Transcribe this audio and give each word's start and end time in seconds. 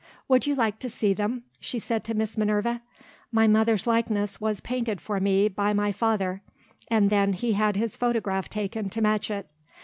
"Would 0.27 0.47
you 0.47 0.55
like 0.55 0.79
to 0.79 0.89
see 0.89 1.13
them?" 1.13 1.43
she 1.59 1.77
said 1.77 2.03
to 2.05 2.15
Miss 2.15 2.35
Minerva. 2.35 2.81
"My 3.31 3.45
mother's 3.45 3.85
likeness 3.85 4.41
was 4.41 4.59
painted 4.59 4.99
for 4.99 5.19
me 5.19 5.47
by 5.47 5.73
my 5.73 5.91
father; 5.91 6.41
and 6.87 7.11
then 7.11 7.33
he 7.33 7.51
had 7.53 7.75
his 7.77 7.95
photograph 7.95 8.49
taken 8.49 8.89
to 8.89 8.99
match 9.01 9.29
it. 9.29 9.47